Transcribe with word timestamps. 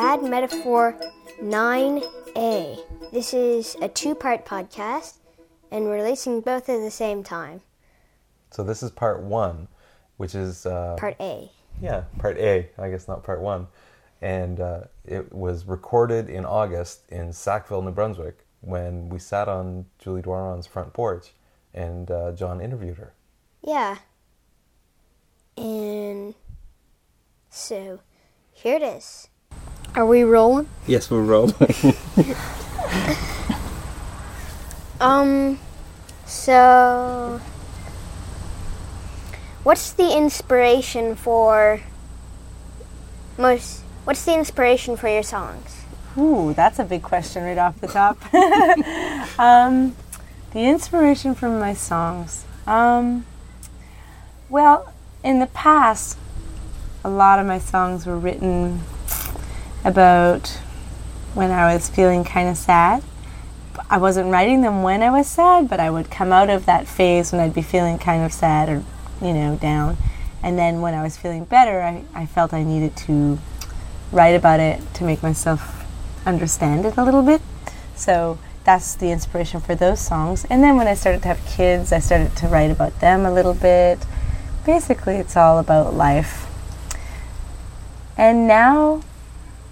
Bad 0.00 0.22
Metaphor 0.22 0.98
9A. 1.42 3.12
This 3.12 3.34
is 3.34 3.76
a 3.82 3.88
two 3.88 4.14
part 4.14 4.46
podcast, 4.46 5.18
and 5.70 5.84
we're 5.84 5.96
releasing 5.96 6.40
both 6.40 6.70
at 6.70 6.80
the 6.80 6.90
same 6.90 7.22
time. 7.22 7.60
So 8.50 8.64
this 8.64 8.82
is 8.82 8.90
part 8.90 9.20
one, 9.20 9.68
which 10.16 10.34
is 10.34 10.64
uh, 10.64 10.96
Part 10.98 11.16
A. 11.20 11.50
yeah, 11.82 12.04
part 12.18 12.38
A. 12.38 12.70
I 12.78 12.88
guess 12.88 13.08
not 13.08 13.22
part 13.22 13.42
one, 13.42 13.66
and 14.22 14.58
uh, 14.58 14.80
it 15.04 15.34
was 15.34 15.66
recorded 15.66 16.30
in 16.30 16.46
August 16.46 17.02
in 17.10 17.30
Sackville, 17.34 17.82
New 17.82 17.92
Brunswick, 17.92 18.46
when 18.62 19.10
we 19.10 19.18
sat 19.18 19.50
on 19.50 19.84
Julie 19.98 20.22
Doiron's 20.22 20.66
front 20.66 20.94
porch, 20.94 21.34
and 21.74 22.10
uh, 22.10 22.32
John 22.32 22.62
interviewed 22.62 22.96
her. 22.96 23.12
Yeah. 23.62 23.98
And 25.58 26.34
so 27.50 28.00
here 28.50 28.76
it 28.76 28.82
is. 28.82 29.28
Are 29.94 30.06
we 30.06 30.22
rolling? 30.22 30.68
Yes, 30.86 31.10
we're 31.10 31.22
rolling. 31.22 31.54
Um, 35.00 35.58
so 36.26 37.40
what's 39.62 39.92
the 39.92 40.14
inspiration 40.14 41.16
for 41.16 41.80
most? 43.38 43.80
What's 44.04 44.24
the 44.26 44.34
inspiration 44.34 44.96
for 44.96 45.08
your 45.08 45.22
songs? 45.22 45.84
Ooh, 46.18 46.52
that's 46.52 46.78
a 46.78 46.84
big 46.84 47.02
question 47.02 47.44
right 47.44 47.56
off 47.56 47.80
the 47.80 47.86
top. 47.86 48.18
um, 49.38 49.96
the 50.52 50.60
inspiration 50.60 51.34
for 51.34 51.48
my 51.48 51.72
songs. 51.72 52.44
Um, 52.66 53.24
well, 54.50 54.92
in 55.24 55.38
the 55.38 55.46
past, 55.46 56.18
a 57.04 57.08
lot 57.08 57.38
of 57.38 57.46
my 57.46 57.58
songs 57.58 58.04
were 58.04 58.18
written 58.18 58.80
about 59.84 60.48
when 61.34 61.50
I 61.50 61.72
was 61.72 61.88
feeling 61.88 62.24
kind 62.24 62.48
of 62.48 62.56
sad. 62.56 63.02
I 63.88 63.98
wasn't 63.98 64.30
writing 64.30 64.62
them 64.62 64.82
when 64.82 65.02
I 65.02 65.10
was 65.10 65.26
sad, 65.26 65.68
but 65.68 65.80
I 65.80 65.90
would 65.90 66.10
come 66.10 66.32
out 66.32 66.50
of 66.50 66.66
that 66.66 66.86
phase 66.86 67.32
when 67.32 67.40
I'd 67.40 67.54
be 67.54 67.62
feeling 67.62 67.98
kind 67.98 68.24
of 68.24 68.32
sad 68.32 68.68
or, 68.68 68.84
you 69.22 69.32
know, 69.32 69.56
down. 69.56 69.96
And 70.42 70.58
then 70.58 70.80
when 70.80 70.94
I 70.94 71.02
was 71.02 71.16
feeling 71.16 71.44
better, 71.44 71.80
I, 71.80 72.04
I 72.14 72.26
felt 72.26 72.52
I 72.52 72.62
needed 72.62 72.96
to 72.98 73.38
write 74.12 74.34
about 74.34 74.60
it 74.60 74.82
to 74.94 75.04
make 75.04 75.22
myself 75.22 75.86
understand 76.26 76.84
it 76.84 76.96
a 76.96 77.04
little 77.04 77.22
bit. 77.22 77.40
So 77.94 78.38
that's 78.64 78.94
the 78.94 79.10
inspiration 79.10 79.60
for 79.60 79.74
those 79.74 80.00
songs. 80.00 80.44
And 80.50 80.62
then 80.62 80.76
when 80.76 80.86
I 80.86 80.94
started 80.94 81.22
to 81.22 81.28
have 81.28 81.44
kids, 81.46 81.92
I 81.92 81.98
started 81.98 82.36
to 82.36 82.48
write 82.48 82.70
about 82.70 83.00
them 83.00 83.24
a 83.24 83.32
little 83.32 83.54
bit. 83.54 83.98
Basically, 84.66 85.16
it's 85.16 85.36
all 85.36 85.58
about 85.58 85.94
life. 85.94 86.46
And 88.16 88.46
now 88.46 89.02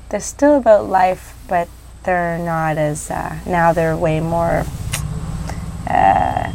they're 0.08 0.20
still 0.20 0.56
about 0.56 0.86
life, 0.86 1.36
but 1.48 1.68
they're 2.04 2.38
not 2.38 2.78
as, 2.78 3.10
uh, 3.10 3.38
now 3.46 3.72
they're 3.72 3.96
way 3.96 4.20
more 4.20 4.64
uh, 5.88 6.52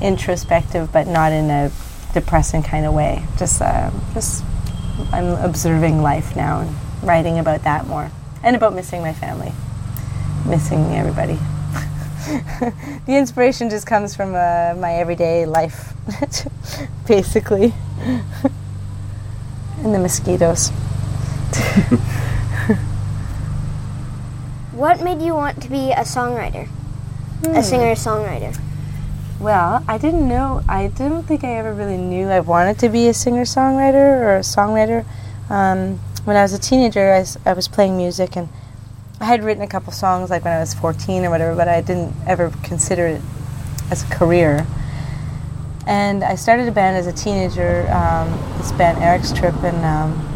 introspective, 0.00 0.92
but 0.92 1.06
not 1.06 1.32
in 1.32 1.50
a 1.50 1.72
depressing 2.14 2.62
kind 2.62 2.86
of 2.86 2.94
way. 2.94 3.24
Just, 3.36 3.60
uh, 3.60 3.90
just, 4.14 4.44
I'm 5.12 5.32
observing 5.44 6.02
life 6.02 6.36
now 6.36 6.60
and 6.60 6.76
writing 7.02 7.38
about 7.38 7.64
that 7.64 7.86
more. 7.86 8.10
And 8.42 8.54
about 8.54 8.74
missing 8.74 9.02
my 9.02 9.12
family, 9.12 9.52
missing 10.46 10.94
everybody. 10.94 11.38
the 13.06 13.16
inspiration 13.16 13.68
just 13.70 13.86
comes 13.86 14.14
from 14.14 14.34
uh, 14.34 14.74
my 14.78 14.94
everyday 14.94 15.46
life, 15.46 15.94
basically. 17.06 17.74
and 19.82 19.94
the 19.94 19.98
mosquitoes. 19.98 20.70
What 24.78 25.02
made 25.02 25.20
you 25.20 25.34
want 25.34 25.60
to 25.62 25.68
be 25.68 25.90
a 25.90 26.04
songwriter? 26.04 26.68
A 27.48 27.64
singer 27.64 27.96
songwriter? 27.96 28.56
Well, 29.40 29.84
I 29.88 29.98
didn't 29.98 30.28
know. 30.28 30.62
I 30.68 30.86
didn't 30.86 31.24
think 31.24 31.42
I 31.42 31.56
ever 31.56 31.74
really 31.74 31.96
knew 31.96 32.28
I 32.28 32.38
wanted 32.38 32.78
to 32.78 32.88
be 32.88 33.08
a 33.08 33.12
singer 33.12 33.42
songwriter 33.42 34.22
or 34.22 34.36
a 34.36 34.42
songwriter. 34.42 35.04
Um, 35.50 35.98
when 36.24 36.36
I 36.36 36.42
was 36.42 36.52
a 36.52 36.60
teenager, 36.60 37.12
I 37.44 37.52
was 37.54 37.66
playing 37.66 37.96
music 37.96 38.36
and 38.36 38.48
I 39.18 39.24
had 39.24 39.42
written 39.42 39.64
a 39.64 39.66
couple 39.66 39.92
songs 39.92 40.30
like 40.30 40.44
when 40.44 40.54
I 40.54 40.60
was 40.60 40.74
14 40.74 41.24
or 41.24 41.30
whatever, 41.30 41.56
but 41.56 41.66
I 41.66 41.80
didn't 41.80 42.14
ever 42.24 42.52
consider 42.62 43.08
it 43.08 43.20
as 43.90 44.04
a 44.04 44.14
career. 44.14 44.64
And 45.88 46.22
I 46.22 46.36
started 46.36 46.68
a 46.68 46.72
band 46.72 46.96
as 46.96 47.08
a 47.08 47.12
teenager, 47.12 47.90
um, 47.90 48.30
this 48.58 48.70
band 48.70 49.02
Eric's 49.02 49.32
Trip, 49.32 49.60
and 49.64 49.84
um, 49.84 50.27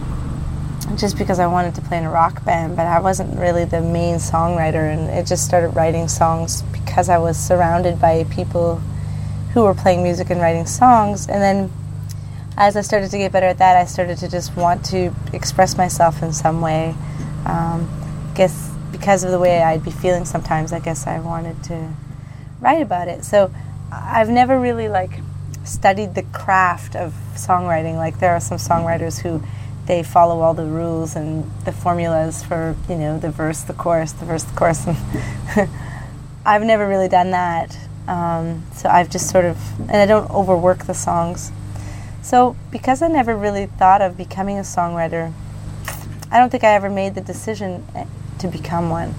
just 0.97 1.17
because 1.19 1.39
I 1.39 1.47
wanted 1.47 1.75
to 1.77 1.81
play 1.83 1.99
in 1.99 2.05
a 2.05 2.11
rock 2.11 2.45
band, 2.45 2.77
but 2.77 2.87
I 2.87 3.01
wasn't 3.01 3.39
really 3.39 3.65
the 3.65 3.81
main 3.81 4.17
songwriter, 4.17 4.93
and 4.93 5.09
it 5.11 5.27
just 5.27 5.45
started 5.45 5.71
writing 5.71 6.09
songs 6.09 6.63
because 6.73 7.09
I 7.09 7.19
was 7.19 7.39
surrounded 7.39 8.01
by 8.01 8.25
people 8.25 8.77
who 9.53 9.63
were 9.63 9.75
playing 9.75 10.03
music 10.03 10.31
and 10.31 10.41
writing 10.41 10.67
songs. 10.67 11.29
And 11.29 11.43
then 11.43 11.73
as 12.57 12.77
I 12.77 12.81
started 12.81 13.11
to 13.11 13.19
get 13.19 13.33
better 13.33 13.47
at 13.47 13.59
that, 13.59 13.77
I 13.77 13.85
started 13.85 14.19
to 14.19 14.29
just 14.29 14.57
want 14.57 14.85
to 14.87 15.15
express 15.33 15.77
myself 15.77 16.23
in 16.23 16.33
some 16.33 16.61
way. 16.61 16.95
Um, 17.47 17.89
guess 18.35 18.71
because 18.91 19.25
of 19.25 19.31
the 19.31 19.39
way 19.39 19.63
I'd 19.63 19.85
be 19.85 19.91
feeling 19.91 20.25
sometimes, 20.25 20.73
I 20.73 20.81
guess 20.81 21.07
I 21.07 21.19
wanted 21.19 21.63
to 21.65 21.93
write 22.61 22.83
about 22.83 23.09
it. 23.09 23.25
So 23.25 23.53
I've 23.91 24.29
never 24.29 24.59
really 24.59 24.89
like 24.89 25.21
studied 25.65 26.15
the 26.15 26.23
craft 26.25 26.97
of 26.97 27.15
songwriting. 27.35 27.97
Like 27.97 28.19
there 28.21 28.33
are 28.33 28.41
some 28.41 28.59
songwriters 28.59 29.21
who 29.21 29.43
they 29.87 30.03
follow 30.03 30.41
all 30.41 30.55
the 30.55 30.65
rules 30.65 31.17
and 31.17 31.51
the 31.65 31.73
formulas 31.73 32.45
for 32.45 32.77
you 32.89 32.97
know 32.97 33.19
the 33.19 33.31
verse, 33.31 33.63
the 33.63 33.73
chorus, 33.73 34.13
the 34.13 34.25
verse, 34.25 34.45
the 34.45 34.55
chorus. 34.55 34.87
I've 36.47 36.63
never 36.63 36.87
really 36.89 37.09
done 37.09 37.31
that. 37.31 37.77
Um, 38.07 38.65
so 38.75 38.89
I've 38.89 39.11
just 39.11 39.31
sort 39.31 39.45
of 39.45 39.59
and 39.81 39.97
I 39.97 40.07
don't 40.07 40.31
overwork 40.31 40.87
the 40.87 40.95
songs. 40.95 41.51
So 42.23 42.57
because 42.71 43.03
I 43.03 43.09
never 43.09 43.37
really 43.37 43.67
thought 43.67 44.01
of 44.03 44.17
becoming 44.17 44.59
a 44.59 44.63
songwriter, 44.63 45.33
I 46.31 46.39
don't 46.39 46.51
think 46.51 46.65
I 46.65 46.75
ever 46.75 46.89
made 46.89 47.15
the 47.15 47.21
decision 47.21 47.85
eh, 47.95 48.07
to 48.39 48.49
become 48.49 48.91
one. 48.91 49.15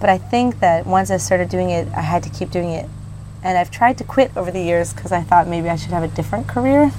But 0.00 0.10
I 0.10 0.18
think 0.18 0.60
that 0.60 0.86
once 0.86 1.10
I 1.10 1.16
started 1.18 1.48
doing 1.48 1.70
it, 1.70 1.88
I 1.88 2.00
had 2.02 2.22
to 2.22 2.30
keep 2.30 2.50
doing 2.50 2.70
it. 2.70 2.88
And 3.42 3.56
I've 3.56 3.70
tried 3.70 3.98
to 3.98 4.04
quit 4.04 4.36
over 4.36 4.50
the 4.50 4.60
years 4.60 4.92
because 4.92 5.12
I 5.12 5.22
thought 5.22 5.46
maybe 5.46 5.68
I 5.68 5.76
should 5.76 5.92
have 5.92 6.02
a 6.02 6.08
different 6.08 6.48
career 6.48 6.90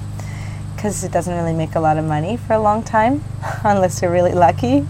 because 0.78 1.02
it 1.02 1.10
doesn't 1.10 1.34
really 1.34 1.52
make 1.52 1.74
a 1.74 1.80
lot 1.80 1.98
of 1.98 2.04
money 2.04 2.36
for 2.36 2.52
a 2.52 2.60
long 2.60 2.84
time 2.84 3.20
unless 3.64 4.00
you're 4.00 4.12
really 4.12 4.32
lucky. 4.32 4.86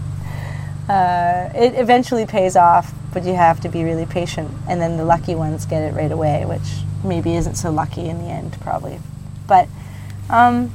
Uh, 0.87 1.49
it 1.55 1.73
eventually 1.79 2.27
pays 2.27 2.55
off, 2.55 2.93
but 3.11 3.23
you 3.23 3.33
have 3.33 3.59
to 3.59 3.69
be 3.69 3.83
really 3.83 4.05
patient. 4.05 4.51
And 4.67 4.79
then 4.79 4.97
the 4.97 5.03
lucky 5.03 5.33
ones 5.33 5.65
get 5.65 5.81
it 5.81 5.95
right 5.95 6.11
away, 6.11 6.45
which 6.45 6.83
maybe 7.03 7.35
isn't 7.35 7.55
so 7.55 7.71
lucky 7.71 8.07
in 8.07 8.19
the 8.19 8.25
end, 8.25 8.55
probably. 8.61 8.99
But 9.47 9.67
um, 10.29 10.71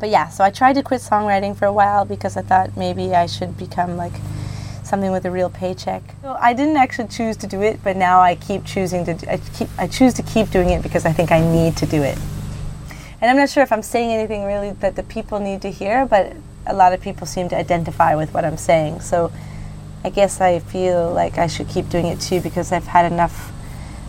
but 0.00 0.08
yeah, 0.08 0.30
so 0.30 0.44
I 0.44 0.50
tried 0.50 0.74
to 0.74 0.82
quit 0.82 1.02
songwriting 1.02 1.54
for 1.54 1.66
a 1.66 1.72
while 1.72 2.06
because 2.06 2.38
I 2.38 2.42
thought 2.42 2.74
maybe 2.74 3.14
I 3.14 3.26
should 3.26 3.58
become 3.58 3.98
like 3.98 4.14
something 4.82 5.12
with 5.12 5.26
a 5.26 5.30
real 5.30 5.50
paycheck. 5.50 6.02
So 6.22 6.38
I 6.40 6.54
didn't 6.54 6.78
actually 6.78 7.08
choose 7.08 7.36
to 7.38 7.46
do 7.46 7.60
it, 7.60 7.80
but 7.84 7.98
now 7.98 8.20
I 8.20 8.34
keep 8.34 8.64
choosing 8.64 9.04
to. 9.04 9.30
I 9.30 9.36
keep. 9.36 9.68
I 9.76 9.86
choose 9.86 10.14
to 10.14 10.22
keep 10.22 10.50
doing 10.50 10.70
it 10.70 10.82
because 10.82 11.04
I 11.04 11.12
think 11.12 11.32
I 11.32 11.40
need 11.40 11.76
to 11.76 11.86
do 11.86 12.02
it. 12.02 12.16
And 13.26 13.32
I'm 13.32 13.42
not 13.42 13.50
sure 13.50 13.64
if 13.64 13.72
I'm 13.72 13.82
saying 13.82 14.12
anything 14.12 14.44
really 14.44 14.70
that 14.70 14.94
the 14.94 15.02
people 15.02 15.40
need 15.40 15.60
to 15.62 15.68
hear, 15.68 16.06
but 16.06 16.32
a 16.64 16.72
lot 16.72 16.92
of 16.92 17.00
people 17.00 17.26
seem 17.26 17.48
to 17.48 17.56
identify 17.56 18.14
with 18.14 18.32
what 18.32 18.44
I'm 18.44 18.56
saying. 18.56 19.00
So 19.00 19.32
I 20.04 20.10
guess 20.10 20.40
I 20.40 20.60
feel 20.60 21.12
like 21.12 21.36
I 21.36 21.48
should 21.48 21.68
keep 21.68 21.88
doing 21.88 22.06
it 22.06 22.20
too 22.20 22.40
because 22.40 22.70
I've 22.70 22.86
had 22.86 23.10
enough 23.10 23.50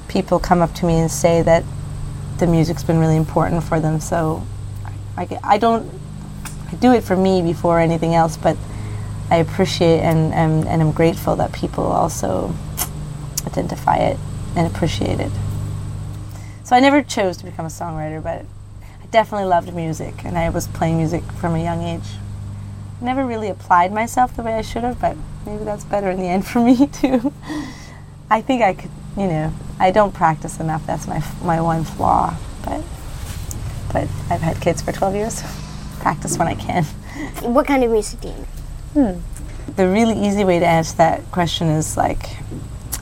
people 0.07 0.37
come 0.37 0.61
up 0.61 0.71
to 0.75 0.85
me 0.85 0.99
and 0.99 1.09
say 1.09 1.41
that 1.41 1.63
the 2.37 2.45
music's 2.45 2.83
been 2.83 2.99
really 2.99 3.15
important 3.15 3.63
for 3.63 3.79
them. 3.79 3.99
So 3.99 4.45
I, 5.17 5.27
I 5.43 5.57
don't 5.57 5.91
I 6.71 6.75
do 6.75 6.93
it 6.93 7.03
for 7.03 7.15
me 7.15 7.41
before 7.41 7.79
anything 7.79 8.13
else, 8.13 8.37
but 8.37 8.55
I 9.31 9.37
appreciate 9.37 10.01
and, 10.01 10.31
and, 10.31 10.67
and 10.67 10.79
I'm 10.79 10.91
grateful 10.91 11.35
that 11.37 11.53
people 11.53 11.85
also 11.85 12.53
identify 13.47 13.95
it 13.95 14.19
and 14.55 14.67
appreciate 14.67 15.19
it. 15.19 15.31
So 16.63 16.75
I 16.75 16.79
never 16.81 17.01
chose 17.01 17.37
to 17.37 17.45
become 17.45 17.65
a 17.65 17.69
songwriter, 17.69 18.21
but 18.21 18.45
definitely 19.11 19.47
loved 19.47 19.73
music 19.73 20.25
and 20.25 20.37
I 20.37 20.49
was 20.49 20.67
playing 20.67 20.97
music 20.97 21.23
from 21.33 21.55
a 21.55 21.63
young 21.63 21.81
age. 21.83 22.07
Never 22.99 23.25
really 23.25 23.49
applied 23.49 23.91
myself 23.93 24.35
the 24.35 24.43
way 24.43 24.55
I 24.55 24.61
should 24.61 24.83
have, 24.83 24.99
but 24.99 25.15
maybe 25.45 25.63
that's 25.63 25.83
better 25.83 26.09
in 26.09 26.19
the 26.19 26.27
end 26.27 26.47
for 26.47 26.59
me 26.59 26.87
too. 26.91 27.33
I 28.29 28.41
think 28.41 28.61
I 28.61 28.73
could, 28.73 28.91
you 29.15 29.27
know, 29.27 29.53
I 29.79 29.91
don't 29.91 30.13
practice 30.13 30.59
enough. 30.59 30.85
That's 30.85 31.07
my 31.07 31.23
my 31.43 31.61
one 31.61 31.83
flaw, 31.83 32.35
but 32.65 32.83
but 33.93 34.07
I've 34.29 34.41
had 34.41 34.59
kids 34.59 34.81
for 34.81 34.91
12 34.91 35.15
years. 35.15 35.43
Practice 35.99 36.37
when 36.37 36.47
I 36.47 36.55
can. 36.55 36.83
What 37.41 37.65
kind 37.67 37.83
of 37.83 37.91
music 37.91 38.21
do 38.21 38.27
you 38.29 38.33
make? 38.35 38.47
Hmm. 38.93 39.73
The 39.75 39.87
really 39.87 40.27
easy 40.27 40.43
way 40.43 40.59
to 40.59 40.65
answer 40.65 40.95
that 40.97 41.31
question 41.31 41.67
is 41.67 41.97
like 41.97 42.37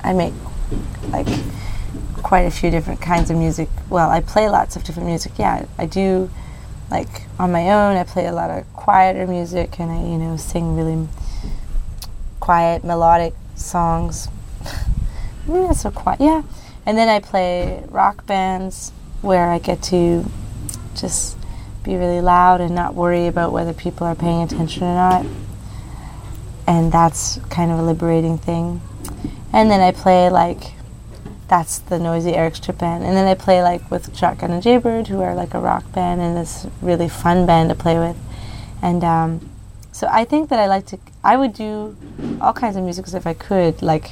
I 0.03 0.13
make 0.13 0.33
like 1.09 1.27
quite 2.25 2.47
a 2.47 2.49
few 2.49 2.71
different 2.71 2.99
kinds 2.99 3.29
of 3.29 3.37
music. 3.37 3.69
Well, 3.87 4.09
I 4.09 4.19
play 4.19 4.49
lots 4.49 4.75
of 4.75 4.83
different 4.83 5.07
music. 5.07 5.33
Yeah, 5.37 5.67
I 5.77 5.85
do 5.85 6.31
like 6.89 7.07
on 7.37 7.51
my 7.51 7.69
own, 7.69 7.97
I 7.97 8.03
play 8.03 8.25
a 8.25 8.31
lot 8.31 8.49
of 8.49 8.65
quieter 8.73 9.27
music, 9.27 9.79
and 9.79 9.91
I 9.91 10.01
you 10.01 10.17
know 10.17 10.35
sing 10.35 10.75
really 10.75 11.07
quiet 12.39 12.83
melodic 12.83 13.35
songs. 13.53 14.27
Maybe 15.47 15.71
so 15.75 15.91
quiet, 15.91 16.19
yeah. 16.19 16.41
And 16.83 16.97
then 16.97 17.09
I 17.09 17.19
play 17.19 17.83
rock 17.89 18.25
bands 18.25 18.91
where 19.21 19.51
I 19.51 19.59
get 19.59 19.83
to 19.93 20.25
just 20.95 21.37
be 21.83 21.95
really 21.95 22.21
loud 22.21 22.59
and 22.59 22.73
not 22.73 22.95
worry 22.95 23.27
about 23.27 23.51
whether 23.51 23.71
people 23.71 24.07
are 24.07 24.15
paying 24.15 24.41
attention 24.41 24.81
or 24.81 24.95
not. 24.95 25.25
And 26.65 26.91
that's 26.91 27.37
kind 27.51 27.71
of 27.71 27.77
a 27.77 27.83
liberating 27.83 28.39
thing. 28.39 28.81
And 29.53 29.69
then 29.69 29.79
I 29.79 29.91
play 29.91 30.31
like 30.31 30.71
that's 31.47 31.79
the 31.79 31.99
noisy 31.99 32.33
Eric's 32.33 32.59
Trip 32.59 32.77
band. 32.77 33.03
And 33.03 33.15
then 33.15 33.27
I 33.27 33.35
play 33.35 33.61
like 33.61 33.89
with 33.91 34.15
Shotgun 34.17 34.51
and 34.51 34.63
Jaybird, 34.63 35.07
who 35.07 35.21
are 35.21 35.35
like 35.35 35.53
a 35.53 35.59
rock 35.59 35.91
band 35.91 36.21
and 36.21 36.35
this 36.35 36.65
really 36.81 37.09
fun 37.09 37.45
band 37.45 37.69
to 37.69 37.75
play 37.75 37.99
with. 37.99 38.17
And 38.81 39.03
um, 39.03 39.49
so 39.91 40.07
I 40.11 40.25
think 40.25 40.49
that 40.49 40.59
I 40.59 40.67
like 40.67 40.85
to. 40.87 40.99
I 41.23 41.37
would 41.37 41.53
do 41.53 41.95
all 42.41 42.53
kinds 42.53 42.75
of 42.75 42.83
music 42.83 43.07
if 43.13 43.25
I 43.25 43.33
could. 43.33 43.81
Like 43.81 44.11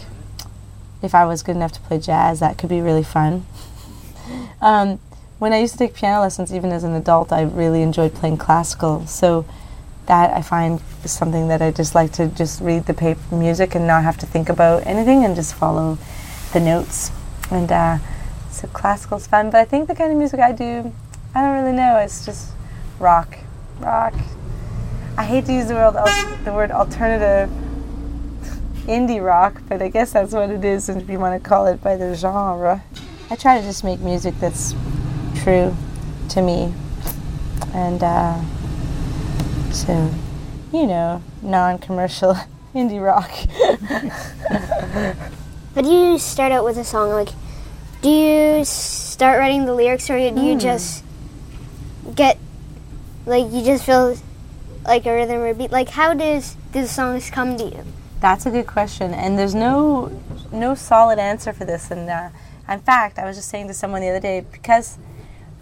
if 1.02 1.14
I 1.14 1.26
was 1.26 1.44
good 1.44 1.56
enough 1.56 1.74
to 1.74 1.82
play 1.82 2.00
jazz, 2.00 2.40
that 2.40 2.58
could 2.58 2.70
be 2.70 2.82
really 2.82 3.04
fun. 3.04 3.46
um, 4.62 5.00
when 5.40 5.52
I 5.54 5.60
used 5.60 5.74
to 5.74 5.80
take 5.80 5.94
piano 5.94 6.22
lessons, 6.22 6.54
even 6.54 6.72
as 6.72 6.84
an 6.84 6.94
adult, 6.94 7.34
I 7.34 7.42
really 7.42 7.82
enjoyed 7.82 8.14
playing 8.14 8.38
classical. 8.38 9.06
So 9.08 9.46
that 10.06 10.36
I 10.36 10.42
find 10.42 10.82
is 11.04 11.12
something 11.12 11.48
that 11.48 11.62
I 11.62 11.72
just 11.72 11.96
like 11.96 12.12
to 12.14 12.28
just 12.28 12.62
read 12.62 12.86
the 12.86 12.94
paper 12.94 13.36
music 13.36 13.76
and 13.76 13.88
not 13.88 14.04
have 14.04 14.18
to 14.20 14.26
think 14.26 14.50
about 14.50 14.86
anything 14.86 15.24
and 15.24 15.36
just 15.36 15.54
follow 15.54 15.98
the 16.54 16.60
notes. 16.60 17.12
And 17.51 17.72
uh, 17.72 17.98
so 18.51 18.68
classical's 18.68 19.28
fun, 19.28 19.50
but 19.50 19.60
I 19.60 19.66
think 19.66 19.88
the 19.88 19.95
kind 19.95 20.12
of 20.12 20.18
music 20.18 20.40
I 20.40 20.51
do, 20.51 20.94
I 21.36 21.42
don't 21.42 21.63
really 21.63 21.75
know. 21.75 21.98
It's 21.98 22.25
just 22.25 22.51
rock, 23.00 23.38
rock. 23.80 24.13
I 25.18 25.24
hate 25.24 25.45
to 25.45 25.54
use 25.54 25.68
the 25.68 25.75
word 25.75 25.94
the 26.44 26.54
word 26.54 26.72
alternative 26.72 27.50
indie 28.86 29.24
rock, 29.24 29.62
but 29.69 29.81
I 29.81 29.90
guess 29.90 30.13
that's 30.13 30.34
what 30.34 30.50
it 30.50 30.66
is, 30.66 30.90
if 30.90 31.10
you 31.10 31.19
want 31.19 31.42
to 31.42 31.50
call 31.50 31.68
it 31.68 31.81
by 31.81 31.95
the 31.95 32.16
genre. 32.16 32.84
I 33.30 33.36
try 33.36 33.60
to 33.60 33.66
just 33.66 33.84
make 33.84 34.00
music 34.00 34.36
that's 34.39 34.75
true 35.44 35.75
to 36.30 36.42
me. 36.42 36.74
And 37.74 38.04
uh, 38.04 38.42
so, 39.72 40.12
you 40.72 40.88
know, 40.88 41.22
non 41.42 41.78
commercial 41.80 42.36
indie 42.75 43.04
rock. 43.04 43.31
but 45.74 45.84
do 45.86 45.92
you 45.92 46.20
start 46.20 46.52
out 46.52 46.64
with 46.64 46.78
a 46.78 46.84
song 46.84 47.10
like, 47.10 47.30
do 48.02 48.10
you 48.10 48.66
start 48.66 49.40
writing 49.40 49.66
the 49.66 49.74
lyrics 49.74 50.10
or 50.10 50.18
do 50.18 50.24
you 50.24 50.56
mm. 50.56 50.60
just 50.60 51.04
get, 52.16 52.38
like, 53.25 53.52
you 53.52 53.64
just 53.64 53.86
feel 53.86 54.18
like 54.86 55.06
a 55.06 55.14
rhythm 55.14 55.42
or 55.42 55.54
beat? 55.54 55.72
Like, 55.72 55.90
how 55.90 56.14
does 56.14 56.56
do 56.72 56.81
the 56.81 56.88
songs 56.88 57.30
come 57.30 57.58
to 57.58 57.64
you? 57.64 57.84
That's 58.20 58.46
a 58.46 58.52
good 58.52 58.68
question, 58.68 59.14
and 59.14 59.38
there's 59.38 59.54
no 59.54 60.10
no 60.52 60.75
solid 60.75 61.20
answer 61.20 61.52
for 61.52 61.66
this. 61.66 61.92
And 61.92 62.10
uh, 62.10 62.30
in 62.70 62.80
fact, 62.80 63.20
I 63.20 63.25
was 63.25 63.36
just 63.36 63.50
saying 63.50 63.68
to 63.68 63.74
someone 63.74 64.02
the 64.02 64.10
other 64.10 64.22
day 64.22 64.46
because 64.50 64.98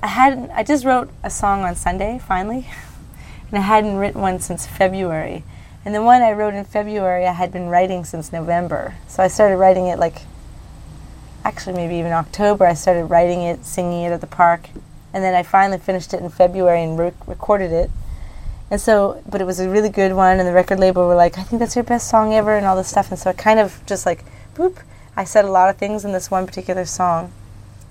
I 0.04 0.08
hadn't. 0.08 0.52
I 0.52 0.64
just 0.64 0.86
wrote 0.86 1.10
a 1.24 1.30
song 1.30 1.64
on 1.64 1.76
Sunday 1.76 2.20
finally, 2.20 2.68
and 3.50 3.58
I 3.58 3.62
hadn't 3.62 3.98
written 3.98 4.22
one 4.22 4.40
since 4.40 4.68
February. 4.68 5.44
And 5.84 5.96
the 5.96 6.04
one 6.04 6.22
I 6.22 6.32
wrote 6.32 6.54
in 6.54 6.64
February, 6.64 7.26
I 7.26 7.34
had 7.34 7.52
been 7.52 7.68
writing 7.68 8.06
since 8.06 8.32
November. 8.32 8.96
So 9.08 9.24
I 9.24 9.28
started 9.28 9.58
writing 9.58 9.88
it 9.88 9.98
like, 9.98 10.22
actually 11.44 11.74
maybe 11.74 11.96
even 11.96 12.12
October. 12.12 12.66
I 12.66 12.74
started 12.74 13.06
writing 13.06 13.42
it, 13.42 13.66
singing 13.66 14.04
it 14.04 14.12
at 14.12 14.22
the 14.22 14.28
park, 14.28 14.70
and 15.14 15.24
then 15.24 15.34
I 15.34 15.44
finally 15.44 15.80
finished 15.80 16.14
it 16.14 16.22
in 16.22 16.30
February 16.30 16.84
and 16.84 16.98
re- 16.98 17.14
recorded 17.26 17.72
it. 17.72 17.90
And 18.70 18.80
so, 18.80 19.22
but 19.30 19.42
it 19.42 19.46
was 19.46 19.60
a 19.60 19.70
really 19.70 19.90
good 19.90 20.14
one, 20.14 20.40
and 20.40 20.48
the 20.48 20.54
record 20.54 20.80
label 20.80 21.06
were 21.06 21.16
like, 21.16 21.38
"I 21.38 21.44
think 21.44 21.60
that's 21.60 21.76
your 21.76 21.84
best 21.84 22.08
song 22.08 22.34
ever," 22.34 22.56
and 22.56 22.66
all 22.66 22.78
this 22.78 22.88
stuff. 22.88 23.10
And 23.12 23.20
so 23.20 23.30
I 23.30 23.34
kind 23.34 23.60
of 23.60 23.82
just 23.86 24.06
like, 24.06 24.24
boop. 24.56 24.78
I 25.18 25.26
said 25.26 25.44
a 25.44 25.52
lot 25.52 25.70
of 25.70 25.76
things 25.76 26.06
in 26.06 26.14
this 26.14 26.32
one 26.32 26.46
particular 26.46 26.86
song. 26.86 27.34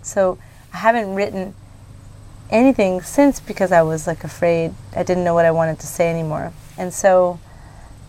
So 0.01 0.39
I 0.73 0.79
haven't 0.79 1.15
written 1.15 1.55
anything 2.49 3.03
since 3.03 3.41
because 3.41 3.73
I 3.73 3.83
was 3.83 4.07
like 4.07 4.25
afraid. 4.25 4.75
I 4.97 5.03
didn't 5.03 5.25
know 5.25 5.35
what 5.35 5.45
I 5.45 5.51
wanted 5.51 5.79
to 5.81 5.87
say 5.87 6.09
anymore. 6.09 6.53
And 6.79 6.95
so 6.95 7.39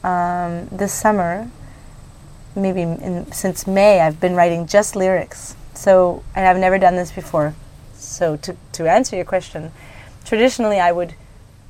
um, 0.03 0.67
this 0.67 0.93
summer, 0.93 1.49
maybe 2.55 2.81
in, 2.81 3.31
since 3.31 3.67
May, 3.67 4.01
I've 4.01 4.19
been 4.19 4.35
writing 4.35 4.67
just 4.67 4.95
lyrics. 4.95 5.55
So, 5.73 6.23
and 6.35 6.45
I've 6.45 6.57
never 6.57 6.77
done 6.77 6.95
this 6.95 7.11
before. 7.11 7.55
So 7.93 8.35
to, 8.37 8.55
to 8.73 8.89
answer 8.89 9.15
your 9.15 9.25
question, 9.25 9.71
traditionally 10.25 10.79
I 10.79 10.91
would 10.91 11.15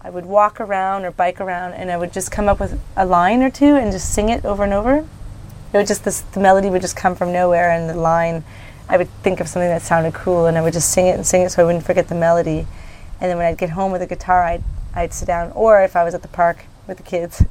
I 0.04 0.10
would 0.10 0.26
walk 0.26 0.60
around 0.60 1.06
or 1.06 1.12
bike 1.12 1.40
around 1.40 1.74
and 1.74 1.92
I 1.92 1.98
would 1.98 2.12
just 2.12 2.32
come 2.32 2.50
up 2.50 2.60
with 2.60 2.82
a 2.98 3.06
line 3.06 3.44
or 3.44 3.52
two 3.52 3.76
and 3.76 3.92
just 3.92 4.12
sing 4.12 4.30
it 4.30 4.44
over 4.44 4.64
and 4.64 4.74
over. 4.74 4.96
It 4.96 5.78
would 5.78 5.86
just 5.86 6.04
this, 6.04 6.22
the 6.22 6.40
melody 6.40 6.72
would 6.72 6.82
just 6.82 6.96
come 6.96 7.16
from 7.16 7.32
nowhere 7.32 7.70
and 7.70 7.88
the 7.88 7.94
line 7.94 8.44
I 8.90 8.98
would 8.98 9.10
think 9.22 9.40
of 9.40 9.48
something 9.48 9.70
that 9.70 9.84
sounded 9.84 10.16
cool 10.16 10.48
and 10.48 10.58
I 10.58 10.62
would 10.62 10.74
just 10.74 10.92
sing 10.92 11.06
it 11.06 11.12
and 11.12 11.26
sing 11.26 11.44
it 11.44 11.52
so 11.52 11.62
I 11.62 11.66
wouldn't 11.66 11.86
forget 11.86 12.08
the 12.08 12.16
melody. 12.16 12.66
And 13.20 13.30
then 13.30 13.38
when 13.38 13.46
I'd 13.46 13.60
get 13.60 13.70
home 13.70 13.92
with 13.92 14.02
a 14.02 14.08
guitar, 14.08 14.44
I'd, 14.44 14.64
I'd 14.96 15.14
sit 15.14 15.28
down. 15.28 15.52
Or 15.52 15.84
if 15.84 15.96
I 15.96 16.04
was 16.04 16.16
at 16.16 16.24
the 16.24 16.28
park 16.28 16.66
with 16.88 16.98
the 16.98 17.04
kids, 17.04 17.44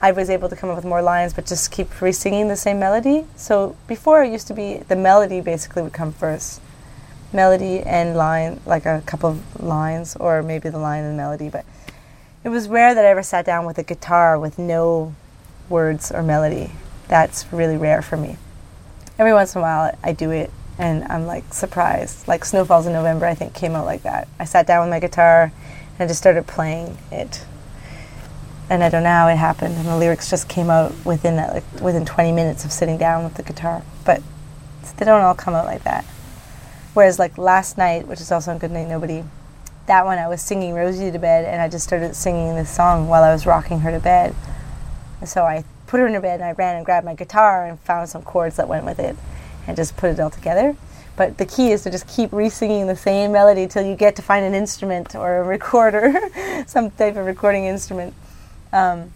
I 0.00 0.12
was 0.12 0.28
able 0.28 0.48
to 0.48 0.56
come 0.56 0.70
up 0.70 0.76
with 0.76 0.84
more 0.84 1.02
lines, 1.02 1.32
but 1.32 1.46
just 1.46 1.70
keep 1.70 2.00
re-singing 2.00 2.48
the 2.48 2.56
same 2.56 2.78
melody. 2.78 3.26
So 3.36 3.76
before 3.86 4.22
it 4.22 4.30
used 4.30 4.46
to 4.48 4.54
be 4.54 4.78
the 4.88 4.96
melody 4.96 5.40
basically 5.40 5.82
would 5.82 5.92
come 5.92 6.12
first, 6.12 6.60
melody 7.32 7.80
and 7.80 8.16
line, 8.16 8.60
like 8.66 8.84
a 8.86 9.02
couple 9.06 9.30
of 9.30 9.62
lines, 9.62 10.16
or 10.16 10.42
maybe 10.42 10.68
the 10.68 10.78
line 10.78 11.04
and 11.04 11.16
melody. 11.16 11.48
But 11.48 11.64
it 12.44 12.50
was 12.50 12.68
rare 12.68 12.94
that 12.94 13.04
I 13.04 13.08
ever 13.08 13.22
sat 13.22 13.46
down 13.46 13.64
with 13.64 13.78
a 13.78 13.82
guitar 13.82 14.38
with 14.38 14.58
no 14.58 15.14
words 15.68 16.12
or 16.12 16.22
melody. 16.22 16.72
That's 17.08 17.50
really 17.52 17.76
rare 17.76 18.02
for 18.02 18.16
me. 18.16 18.36
Every 19.18 19.32
once 19.32 19.54
in 19.54 19.60
a 19.60 19.62
while, 19.62 19.96
I 20.02 20.12
do 20.12 20.30
it 20.30 20.50
and 20.78 21.04
I'm 21.04 21.26
like 21.26 21.54
surprised. 21.54 22.28
Like 22.28 22.44
Snow 22.44 22.64
Falls 22.64 22.86
in 22.86 22.92
November, 22.92 23.26
I 23.26 23.34
think 23.34 23.54
came 23.54 23.74
out 23.74 23.86
like 23.86 24.02
that. 24.02 24.28
I 24.38 24.44
sat 24.44 24.66
down 24.66 24.82
with 24.82 24.90
my 24.90 25.00
guitar 25.00 25.52
and 25.98 26.00
I 26.00 26.06
just 26.06 26.20
started 26.20 26.46
playing 26.46 26.98
it, 27.10 27.44
and 28.68 28.82
I 28.82 28.88
don't 28.88 29.02
know 29.02 29.10
how 29.10 29.28
it 29.28 29.36
happened. 29.36 29.76
And 29.76 29.86
the 29.86 29.96
lyrics 29.96 30.28
just 30.28 30.48
came 30.48 30.70
out 30.70 30.92
within 31.04 31.36
that, 31.36 31.54
like 31.54 31.80
within 31.80 32.04
20 32.04 32.32
minutes 32.32 32.64
of 32.64 32.72
sitting 32.72 32.98
down 32.98 33.24
with 33.24 33.34
the 33.34 33.42
guitar. 33.42 33.82
But 34.04 34.22
they 34.96 35.04
don't 35.04 35.22
all 35.22 35.34
come 35.34 35.54
out 35.54 35.66
like 35.66 35.84
that. 35.84 36.04
Whereas 36.94 37.18
like 37.18 37.36
last 37.36 37.76
night, 37.76 38.06
which 38.06 38.20
is 38.20 38.32
also 38.32 38.52
on 38.52 38.58
Goodnight 38.58 38.88
Nobody, 38.88 39.22
that 39.86 40.04
one 40.04 40.18
I 40.18 40.28
was 40.28 40.40
singing 40.40 40.74
Rosie 40.74 41.10
to 41.10 41.18
bed, 41.18 41.44
and 41.44 41.60
I 41.60 41.68
just 41.68 41.84
started 41.84 42.16
singing 42.16 42.56
this 42.56 42.70
song 42.70 43.08
while 43.08 43.22
I 43.22 43.32
was 43.32 43.46
rocking 43.46 43.80
her 43.80 43.90
to 43.90 44.00
bed. 44.00 44.34
And 45.20 45.28
so 45.28 45.44
I 45.44 45.64
put 45.86 46.00
her 46.00 46.06
in 46.06 46.14
her 46.14 46.20
bed, 46.20 46.40
and 46.40 46.44
I 46.44 46.52
ran 46.52 46.76
and 46.76 46.84
grabbed 46.84 47.04
my 47.04 47.14
guitar 47.14 47.66
and 47.66 47.78
found 47.80 48.08
some 48.08 48.22
chords 48.22 48.56
that 48.56 48.68
went 48.68 48.84
with 48.84 48.98
it 48.98 49.16
and 49.66 49.76
just 49.76 49.96
put 49.96 50.10
it 50.10 50.18
all 50.18 50.30
together. 50.30 50.76
But 51.16 51.38
the 51.38 51.46
key 51.46 51.70
is 51.70 51.82
to 51.82 51.90
just 51.90 52.06
keep 52.06 52.32
re-singing 52.32 52.86
the 52.86 52.96
same 52.96 53.32
melody 53.32 53.66
till 53.66 53.84
you 53.84 53.94
get 53.94 54.16
to 54.16 54.22
find 54.22 54.44
an 54.44 54.54
instrument 54.54 55.14
or 55.14 55.38
a 55.38 55.42
recorder, 55.42 56.14
some 56.66 56.90
type 56.90 57.16
of 57.16 57.24
recording 57.26 57.64
instrument. 57.66 58.14
Um, 58.76 59.12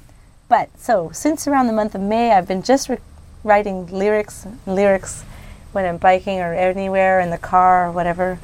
but 0.49 0.71
so 0.79 1.11
since 1.13 1.47
around 1.47 1.67
the 1.67 1.73
month 1.73 1.95
of 1.95 2.01
May, 2.01 2.33
I've 2.33 2.49
been 2.49 2.63
just 2.63 2.89
re- 2.89 2.99
writing 3.45 3.87
lyrics, 3.87 4.47
lyrics 4.67 5.25
when 5.73 5.85
I'm 5.85 5.99
biking 5.99 6.41
or 6.41 6.55
anywhere 6.55 7.21
in 7.21 7.31
the 7.31 7.39
car 7.39 7.89
or 7.89 7.93
whatever, 7.93 8.39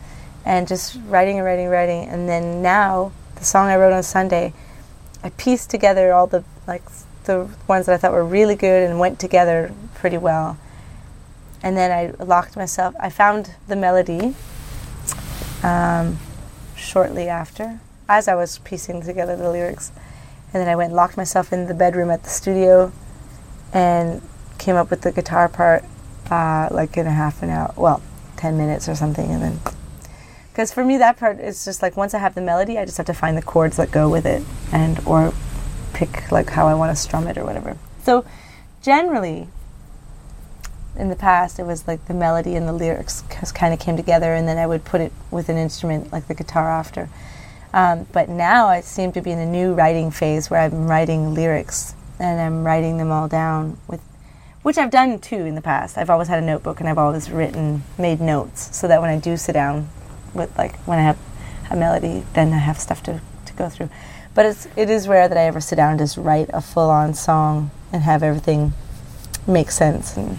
and 0.44 0.68
just 0.68 0.98
writing 1.06 1.38
and 1.38 1.44
writing, 1.44 1.64
and 1.64 1.72
writing. 1.72 2.08
And 2.08 2.28
then 2.28 2.62
now, 2.62 3.12
the 3.36 3.44
song 3.44 3.68
I 3.68 3.76
wrote 3.76 3.92
on 3.92 4.02
Sunday, 4.02 4.52
I 5.22 5.30
pieced 5.30 5.70
together 5.70 6.12
all 6.12 6.26
the 6.26 6.44
like 6.66 6.82
the 7.24 7.48
ones 7.66 7.86
that 7.86 7.94
I 7.94 7.96
thought 7.96 8.12
were 8.12 8.24
really 8.24 8.54
good 8.54 8.88
and 8.88 9.00
went 9.00 9.18
together 9.18 9.72
pretty 9.94 10.18
well 10.18 10.58
and 11.62 11.76
then 11.76 11.90
I 11.90 12.22
locked 12.22 12.56
myself. 12.56 12.94
I 13.00 13.10
found 13.10 13.54
the 13.66 13.74
melody 13.74 14.34
um, 15.62 16.18
shortly 16.76 17.28
after, 17.28 17.80
as 18.08 18.28
I 18.28 18.34
was 18.34 18.58
piecing 18.58 19.02
together 19.02 19.36
the 19.36 19.50
lyrics, 19.50 19.90
and 20.52 20.60
then 20.60 20.68
I 20.68 20.76
went 20.76 20.88
and 20.88 20.96
locked 20.96 21.16
myself 21.16 21.52
in 21.52 21.66
the 21.66 21.74
bedroom 21.74 22.10
at 22.10 22.22
the 22.22 22.30
studio, 22.30 22.92
and 23.72 24.22
came 24.58 24.76
up 24.76 24.90
with 24.90 25.02
the 25.02 25.12
guitar 25.12 25.48
part 25.48 25.84
uh, 26.30 26.68
like 26.70 26.96
in 26.96 27.06
a 27.06 27.12
half 27.12 27.42
an 27.42 27.50
hour, 27.50 27.72
well, 27.76 28.02
ten 28.36 28.56
minutes 28.56 28.88
or 28.88 28.94
something, 28.94 29.30
and 29.30 29.42
then. 29.42 29.60
Because 30.50 30.72
for 30.72 30.84
me, 30.84 30.96
that 30.96 31.18
part 31.18 31.38
is 31.38 31.64
just 31.64 31.82
like 31.82 31.96
once 31.96 32.14
I 32.14 32.18
have 32.18 32.34
the 32.34 32.40
melody, 32.40 32.78
I 32.78 32.84
just 32.84 32.96
have 32.96 33.06
to 33.06 33.14
find 33.14 33.36
the 33.36 33.42
chords 33.42 33.76
that 33.76 33.90
go 33.90 34.08
with 34.08 34.26
it, 34.26 34.42
and 34.72 34.98
or 35.06 35.32
pick 35.92 36.30
like 36.32 36.50
how 36.50 36.66
I 36.66 36.74
want 36.74 36.96
to 36.96 37.00
strum 37.00 37.26
it 37.26 37.36
or 37.36 37.44
whatever. 37.44 37.76
So, 38.02 38.24
generally, 38.82 39.48
in 40.96 41.10
the 41.10 41.16
past, 41.16 41.58
it 41.58 41.64
was 41.64 41.86
like 41.86 42.06
the 42.06 42.14
melody 42.14 42.54
and 42.54 42.66
the 42.66 42.72
lyrics 42.72 43.22
kind 43.54 43.74
of 43.74 43.80
came 43.80 43.96
together, 43.96 44.34
and 44.34 44.48
then 44.48 44.58
I 44.58 44.66
would 44.66 44.84
put 44.84 45.00
it 45.00 45.12
with 45.30 45.48
an 45.48 45.56
instrument 45.56 46.12
like 46.12 46.26
the 46.26 46.34
guitar 46.34 46.70
after. 46.70 47.08
Um, 47.76 48.06
but 48.10 48.30
now 48.30 48.68
I 48.68 48.80
seem 48.80 49.12
to 49.12 49.20
be 49.20 49.30
in 49.30 49.38
a 49.38 49.44
new 49.44 49.74
writing 49.74 50.10
phase 50.10 50.48
where 50.48 50.60
I'm 50.60 50.88
writing 50.88 51.34
lyrics 51.34 51.94
and 52.18 52.40
I'm 52.40 52.64
writing 52.64 52.96
them 52.96 53.12
all 53.12 53.28
down 53.28 53.76
with, 53.86 54.00
which 54.62 54.78
I've 54.78 54.90
done 54.90 55.18
too 55.18 55.44
in 55.44 55.56
the 55.56 55.60
past. 55.60 55.98
I've 55.98 56.08
always 56.08 56.28
had 56.28 56.42
a 56.42 56.46
notebook 56.46 56.80
and 56.80 56.88
I've 56.88 56.96
always 56.96 57.30
written, 57.30 57.82
made 57.98 58.18
notes, 58.18 58.74
so 58.74 58.88
that 58.88 59.02
when 59.02 59.10
I 59.10 59.18
do 59.18 59.36
sit 59.36 59.52
down 59.52 59.90
with 60.32 60.56
like 60.56 60.78
when 60.86 60.98
I 60.98 61.02
have 61.02 61.18
a 61.70 61.76
melody, 61.76 62.24
then 62.32 62.50
I 62.54 62.56
have 62.56 62.80
stuff 62.80 63.02
to, 63.02 63.20
to 63.44 63.52
go 63.52 63.68
through. 63.68 63.90
But 64.34 64.46
it's 64.46 64.66
it 64.74 64.88
is 64.88 65.06
rare 65.06 65.28
that 65.28 65.36
I 65.36 65.42
ever 65.42 65.60
sit 65.60 65.76
down 65.76 65.90
and 65.90 65.98
just 65.98 66.16
write 66.16 66.48
a 66.54 66.62
full 66.62 66.88
on 66.88 67.12
song 67.12 67.70
and 67.92 68.02
have 68.04 68.22
everything 68.22 68.72
make 69.46 69.70
sense 69.70 70.16
and 70.16 70.38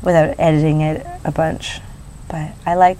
without 0.00 0.38
editing 0.38 0.80
it 0.80 1.04
a 1.24 1.32
bunch. 1.32 1.80
But 2.28 2.52
I 2.64 2.76
like 2.76 2.98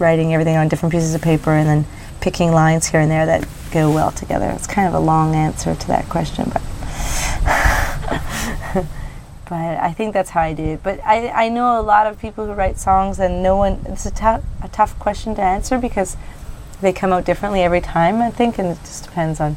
writing 0.00 0.34
everything 0.34 0.56
on 0.56 0.66
different 0.66 0.92
pieces 0.92 1.14
of 1.14 1.22
paper 1.22 1.52
and 1.52 1.68
then 1.68 1.86
picking 2.22 2.52
lines 2.52 2.86
here 2.86 3.00
and 3.00 3.10
there 3.10 3.26
that 3.26 3.46
go 3.72 3.90
well 3.90 4.12
together. 4.12 4.48
It's 4.50 4.66
kind 4.66 4.88
of 4.88 4.94
a 4.94 5.00
long 5.00 5.34
answer 5.34 5.74
to 5.74 5.86
that 5.88 6.08
question, 6.08 6.50
but 6.52 6.62
but 9.48 9.78
I 9.78 9.92
think 9.92 10.14
that's 10.14 10.30
how 10.30 10.40
I 10.40 10.54
do 10.54 10.62
it. 10.62 10.82
But 10.82 11.00
I, 11.04 11.28
I 11.28 11.48
know 11.48 11.78
a 11.78 11.82
lot 11.82 12.06
of 12.06 12.20
people 12.20 12.46
who 12.46 12.52
write 12.52 12.78
songs 12.78 13.18
and 13.18 13.42
no 13.42 13.56
one 13.56 13.80
it's 13.86 14.06
a 14.06 14.12
tough 14.12 14.44
a 14.62 14.68
tough 14.68 14.96
question 15.00 15.34
to 15.34 15.42
answer 15.42 15.78
because 15.78 16.16
they 16.80 16.92
come 16.92 17.12
out 17.12 17.24
differently 17.24 17.62
every 17.62 17.80
time, 17.80 18.22
I 18.22 18.30
think, 18.30 18.58
and 18.58 18.68
it 18.68 18.78
just 18.80 19.04
depends 19.04 19.40
on 19.40 19.56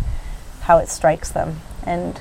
how 0.62 0.80
it 0.80 0.90
strikes 0.90 1.32
them 1.32 1.62
and 1.84 2.18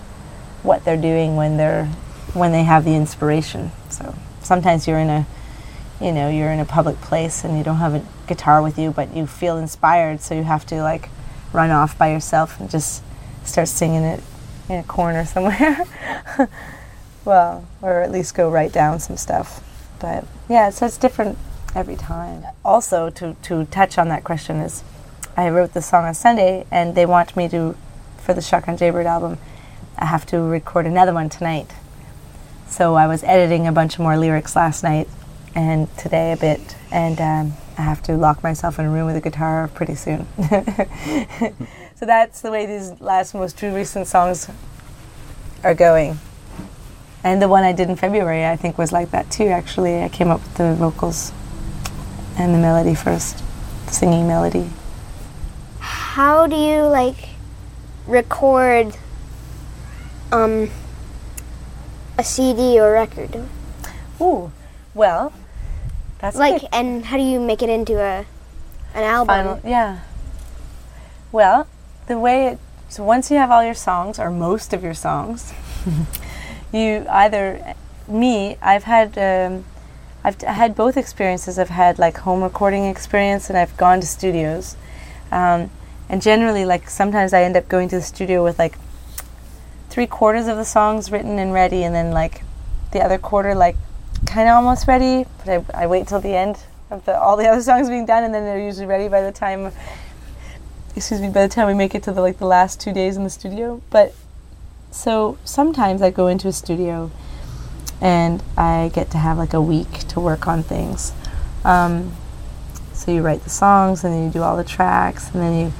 what 0.63 0.85
they're 0.85 1.01
doing 1.01 1.37
when 1.37 1.57
they're 1.57 1.87
when 2.35 2.53
they 2.53 2.65
have 2.65 2.85
the 2.85 2.95
inspiration. 2.95 3.73
So 3.89 4.15
sometimes 4.43 4.87
you're 4.87 4.99
in 4.99 5.09
a 5.09 5.27
you 6.01 6.13
know, 6.13 6.29
you're 6.29 6.51
in 6.51 6.61
a 6.61 6.67
public 6.67 7.01
place 7.01 7.45
and 7.45 7.57
you 7.57 7.65
don't 7.65 7.77
have 7.77 7.95
a 7.95 8.05
guitar 8.27 8.63
with 8.63 8.79
you, 8.79 8.91
but 8.91 9.15
you 9.15 9.27
feel 9.27 9.57
inspired, 9.57 10.21
so 10.21 10.35
you 10.35 10.45
have 10.45 10.67
to 10.67 10.83
like 10.83 11.09
run 11.53 11.71
off 11.71 11.97
by 11.97 12.11
yourself 12.11 12.59
and 12.61 12.71
just 12.71 13.03
start 13.45 13.69
singing 13.69 14.03
it 14.03 14.23
in 14.69 14.77
a 14.77 14.83
corner 14.83 15.25
somewhere. 15.25 15.85
well, 17.25 17.67
or 17.83 18.01
at 18.01 18.11
least 18.11 18.35
go 18.35 18.51
write 18.51 18.73
down 18.73 19.01
some 19.01 19.17
stuff. 19.17 19.63
But 20.01 20.27
yeah, 20.49 20.71
so 20.71 20.87
it's 20.87 20.99
different 20.99 21.39
every 21.75 21.97
time. 21.97 22.45
Also, 22.65 23.11
to, 23.11 23.35
to 23.43 23.65
touch 23.67 23.99
on 23.99 24.09
that 24.09 24.25
question 24.25 24.57
is 24.57 24.83
I 25.37 25.49
wrote 25.49 25.73
the 25.73 25.83
song 25.83 26.05
on 26.05 26.15
Sunday 26.15 26.67
and 26.71 26.95
they 26.95 27.07
want 27.07 27.37
me 27.37 27.49
to, 27.49 27.77
for 28.19 28.35
the 28.35 28.43
Shotgun 28.43 28.77
Jaybird 28.77 29.07
album, 29.07 29.39
I 29.97 30.07
have 30.07 30.27
to 30.27 30.41
record 30.41 30.87
another 30.87 31.13
one 31.13 31.29
tonight. 31.29 31.73
So 32.69 32.95
I 32.95 33.07
was 33.07 33.23
editing 33.25 33.67
a 33.67 33.73
bunch 33.73 33.95
of 33.95 34.01
more 34.01 34.17
lyrics 34.17 34.57
last 34.57 34.83
night 34.83 35.09
and 35.55 35.95
today 35.97 36.33
a 36.33 36.37
bit, 36.37 36.77
and 36.91 37.21
um, 37.21 37.53
I 37.77 37.83
have 37.83 38.03
to 38.05 38.17
lock 38.17 38.43
myself 38.43 38.79
in 38.79 38.85
a 38.85 38.91
room 38.91 39.07
with 39.07 39.17
a 39.17 39.21
guitar 39.21 39.69
pretty 39.75 39.95
soon. 39.95 40.27
so 41.97 42.07
that's 42.07 42.41
the 42.41 42.51
way 42.51 42.67
these 42.67 43.01
last 43.01 43.35
most 43.35 43.59
two 43.59 43.75
recent 43.75 44.07
songs 44.07 44.49
are 45.65 45.75
going. 45.75 46.19
And 47.25 47.41
the 47.41 47.49
one 47.49 47.65
I 47.65 47.73
did 47.73 47.89
in 47.89 47.97
February, 47.97 48.45
I 48.45 48.55
think, 48.55 48.79
was 48.79 48.93
like 48.93 49.11
that 49.11 49.31
too. 49.31 49.47
Actually, 49.47 50.03
I 50.03 50.09
came 50.09 50.29
up 50.29 50.41
with 50.43 50.55
the 50.55 50.75
vocals 50.75 51.33
and 52.37 52.55
the 52.55 52.59
melody 52.59 52.95
first, 52.95 53.43
the 53.87 53.93
singing 53.93 54.29
melody. 54.29 54.71
How 55.81 56.47
do 56.47 56.55
you 56.55 56.83
like 56.83 57.31
record 58.07 58.97
um, 60.31 60.71
a 62.19 62.23
CD 62.23 62.79
or 62.79 62.93
record? 62.93 63.49
Ooh, 64.21 64.53
well, 64.95 65.33
that's 66.25 66.37
like, 66.39 66.63
good. 66.63 66.71
and 66.73 67.05
how 67.05 67.19
do 67.19 67.23
you 67.23 67.39
make 67.39 67.61
it 67.61 67.69
into 67.69 68.01
a 68.01 68.25
an 68.95 69.03
album? 69.03 69.27
Final, 69.27 69.61
yeah. 69.63 70.01
Well, 71.33 71.67
the 72.07 72.19
way 72.19 72.47
it 72.47 72.59
so 72.89 73.05
once 73.05 73.31
you 73.31 73.37
have 73.37 73.51
all 73.51 73.63
your 73.63 73.75
songs 73.75 74.19
or 74.19 74.31
most 74.31 74.73
of 74.73 74.83
your 74.83 74.95
songs, 74.95 75.53
you 76.73 77.05
either 77.11 77.75
me 78.09 78.57
I've 78.63 78.85
had 78.85 79.19
um, 79.19 79.67
I've 80.23 80.39
t- 80.39 80.47
had 80.47 80.75
both 80.75 80.97
experiences. 80.97 81.59
I've 81.59 81.69
had 81.69 81.99
like 81.99 82.17
home 82.19 82.43
recording 82.43 82.87
experience, 82.87 83.51
and 83.51 83.59
I've 83.59 83.77
gone 83.77 84.01
to 84.01 84.07
studios. 84.07 84.77
Um, 85.31 85.71
and 86.09 86.23
generally, 86.23 86.65
like 86.65 86.89
sometimes 86.89 87.35
I 87.35 87.43
end 87.43 87.57
up 87.57 87.69
going 87.69 87.91
to 87.91 87.97
the 87.97 88.03
studio 88.03 88.43
with 88.43 88.59
like 88.59 88.79
three 89.91 90.07
quarters 90.07 90.47
of 90.47 90.57
the 90.57 90.65
songs 90.65 91.13
written 91.13 91.39
and 91.39 91.53
ready, 91.53 91.85
and 91.85 91.95
then 91.95 92.13
like 92.13 92.45
the 92.93 93.01
other 93.03 93.19
quarter 93.19 93.55
like 93.55 93.77
kind 94.27 94.49
of 94.49 94.57
almost 94.57 94.87
ready. 94.89 95.27
But 95.39 95.49
I, 95.75 95.85
I 95.85 95.87
wait 95.87 96.09
till 96.09 96.21
the 96.21 96.35
end 96.35 96.59
of 96.91 97.05
the, 97.05 97.19
all 97.19 97.37
the 97.37 97.47
other 97.51 97.63
songs 97.63 97.89
being 97.89 98.07
done, 98.07 98.25
and 98.25 98.35
then 98.35 98.45
they're 98.45 98.65
usually 98.65 98.87
ready 98.87 99.09
by 99.09 99.23
the 99.23 99.33
time. 99.33 99.73
Excuse 100.97 101.21
me. 101.21 101.29
By 101.29 101.47
the 101.47 101.53
time 101.53 101.67
we 101.67 101.75
make 101.75 101.95
it 101.95 102.03
to 102.05 102.13
the 102.13 102.21
like 102.21 102.39
the 102.39 102.47
last 102.47 102.81
two 102.81 102.93
days 102.93 103.17
in 103.17 103.25
the 103.25 103.31
studio, 103.31 103.83
but 103.91 104.15
so 104.91 105.37
sometimes 105.45 106.03
I 106.03 106.11
go 106.11 106.29
into 106.29 106.47
a 106.47 106.53
studio 106.53 107.11
and 108.01 108.43
I 108.57 108.93
get 108.95 109.11
to 109.11 109.19
have 109.19 109.39
like 109.39 109.53
a 109.53 109.61
week 109.61 109.91
to 110.09 110.21
work 110.21 110.47
on 110.47 110.63
things. 110.63 111.13
Um, 111.65 112.13
so 112.93 113.11
you 113.11 113.23
write 113.23 113.43
the 113.43 113.51
songs 113.51 114.05
and 114.05 114.15
then 114.15 114.27
you 114.27 114.31
do 114.31 114.43
all 114.43 114.57
the 114.57 114.65
tracks 114.65 115.31
and 115.33 115.43
then 115.43 115.59
you 115.59 115.73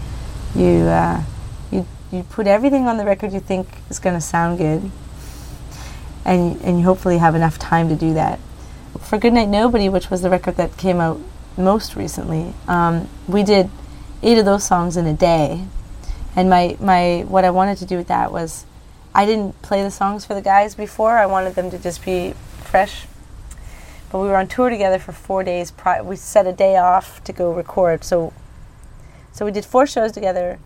you 0.61 0.85
uh, 0.87 1.23
you 1.71 1.87
you 2.11 2.23
put 2.25 2.47
everything 2.47 2.89
on 2.89 2.97
the 2.97 3.05
record 3.05 3.33
you 3.33 3.41
think 3.41 3.69
is 3.89 3.99
going 3.99 4.15
to 4.15 4.21
sound 4.21 4.59
good, 4.59 4.91
and 6.25 6.61
and 6.63 6.79
you 6.79 6.85
hopefully 6.85 7.19
have 7.19 7.35
enough 7.35 7.59
time 7.59 7.89
to 7.89 7.97
do 7.97 8.15
that. 8.15 8.39
For 9.01 9.19
Goodnight 9.19 9.49
Nobody, 9.49 9.89
which 9.89 10.11
was 10.11 10.23
the 10.23 10.31
record 10.31 10.57
that 10.57 10.77
came 10.77 11.01
out 11.01 11.21
most 11.57 11.97
recently, 11.97 12.55
um, 12.67 13.09
we 13.29 13.43
did 13.43 13.71
eight 14.23 14.39
of 14.39 14.45
those 14.45 14.65
songs 14.65 14.97
in 14.97 15.07
a 15.07 15.13
day, 15.13 15.65
and 16.35 16.49
my 16.49 16.77
my 16.81 17.25
what 17.29 17.45
I 17.45 17.51
wanted 17.51 17.79
to 17.79 17.87
do 17.87 17.97
with 17.97 18.09
that 18.09 18.33
was 18.33 18.65
I 19.15 19.27
didn't 19.27 19.61
play 19.63 19.83
the 19.83 19.91
songs 19.91 20.25
for 20.25 20.35
the 20.35 20.43
guys 20.43 20.75
before. 20.75 21.19
I 21.19 21.27
wanted 21.27 21.55
them 21.55 21.71
to 21.71 21.79
just 21.79 22.05
be 22.05 22.35
fresh. 22.59 23.07
But 24.11 24.21
we 24.21 24.29
were 24.29 24.37
on 24.37 24.47
tour 24.47 24.71
together 24.71 24.99
for 24.99 25.13
four 25.13 25.43
days. 25.45 25.71
Pri- 25.71 26.01
we 26.01 26.17
set 26.17 26.47
a 26.47 26.53
day 26.53 26.77
off 26.77 27.23
to 27.25 27.33
go 27.33 27.53
record. 27.53 28.05
So, 28.05 28.33
so 29.33 29.45
we 29.45 29.51
did 29.51 29.65
four 29.65 29.87
shows 29.87 30.13
together, 30.13 30.59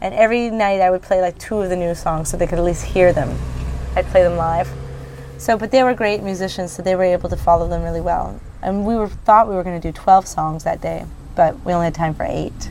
and 0.00 0.14
every 0.14 0.50
night 0.50 0.80
I 0.80 0.90
would 0.90 1.02
play 1.02 1.20
like 1.20 1.38
two 1.38 1.60
of 1.60 1.68
the 1.68 1.76
new 1.76 1.94
songs 1.94 2.30
so 2.30 2.36
they 2.36 2.46
could 2.46 2.58
at 2.58 2.64
least 2.64 2.84
hear 2.84 3.12
them. 3.12 3.38
I'd 3.94 4.06
play 4.06 4.22
them 4.22 4.36
live. 4.36 4.70
So, 5.38 5.56
but 5.56 5.70
they 5.70 5.82
were 5.82 5.94
great 5.94 6.22
musicians, 6.22 6.72
so 6.72 6.82
they 6.82 6.94
were 6.94 7.04
able 7.04 7.28
to 7.28 7.36
follow 7.36 7.68
them 7.68 7.82
really 7.82 8.00
well. 8.00 8.40
And 8.62 8.86
we 8.86 8.96
were 8.96 9.08
thought 9.08 9.48
we 9.48 9.54
were 9.54 9.62
going 9.62 9.80
to 9.80 9.88
do 9.88 9.92
12 9.92 10.26
songs 10.26 10.64
that 10.64 10.80
day, 10.80 11.04
but 11.34 11.62
we 11.64 11.72
only 11.72 11.86
had 11.86 11.94
time 11.94 12.14
for 12.14 12.24
eight. 12.28 12.70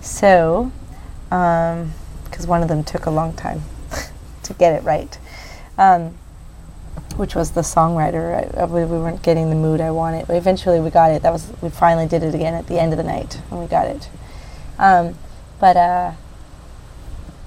So, 0.00 0.70
because 1.28 2.46
one 2.46 2.62
of 2.62 2.68
them 2.68 2.84
took 2.84 3.06
a 3.06 3.10
long 3.10 3.32
time 3.32 3.62
to 4.42 4.54
get 4.54 4.74
it 4.74 4.84
right, 4.84 5.18
um, 5.78 6.14
which 7.16 7.34
was 7.34 7.52
the 7.52 7.62
songwriter. 7.62 8.56
I, 8.56 8.64
we, 8.66 8.84
we 8.84 8.98
weren't 8.98 9.22
getting 9.22 9.48
the 9.48 9.56
mood 9.56 9.80
I 9.80 9.90
wanted. 9.90 10.26
But 10.26 10.36
eventually, 10.36 10.78
we 10.78 10.90
got 10.90 11.10
it. 11.10 11.22
That 11.22 11.32
was 11.32 11.50
we 11.62 11.70
finally 11.70 12.06
did 12.06 12.22
it 12.22 12.34
again 12.34 12.54
at 12.54 12.66
the 12.66 12.78
end 12.78 12.92
of 12.92 12.96
the 12.96 13.04
night, 13.04 13.40
and 13.50 13.60
we 13.60 13.66
got 13.66 13.86
it. 13.86 14.08
Um, 14.78 15.14
but 15.58 15.76
uh, 15.76 16.12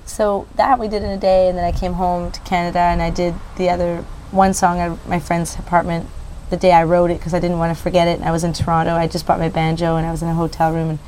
so 0.06 0.48
that 0.56 0.80
we 0.80 0.88
did 0.88 1.04
in 1.04 1.10
a 1.10 1.18
day, 1.18 1.48
and 1.48 1.58
then 1.58 1.66
I 1.66 1.72
came 1.72 1.94
home 1.94 2.32
to 2.32 2.40
Canada, 2.42 2.80
and 2.80 3.02
I 3.02 3.10
did 3.10 3.36
the 3.58 3.70
other 3.70 4.06
one 4.32 4.54
song 4.54 4.80
at 4.80 5.08
my 5.08 5.20
friend's 5.20 5.56
apartment 5.58 6.10
the 6.50 6.58
day 6.58 6.72
I 6.72 6.84
wrote 6.84 7.10
it 7.10 7.18
because 7.18 7.34
I 7.34 7.40
didn't 7.40 7.58
want 7.58 7.76
to 7.76 7.82
forget 7.82 8.08
it. 8.08 8.20
And 8.20 8.26
I 8.26 8.32
was 8.32 8.44
in 8.44 8.54
Toronto. 8.54 8.96
I 8.96 9.08
just 9.08 9.26
bought 9.26 9.40
my 9.40 9.50
banjo, 9.50 9.96
and 9.96 10.06
I 10.06 10.12
was 10.12 10.22
in 10.22 10.28
a 10.28 10.34
hotel 10.34 10.72
room, 10.72 10.90
and 10.90 11.00